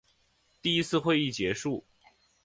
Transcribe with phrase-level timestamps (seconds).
[0.63, 1.85] 第一次会议结束。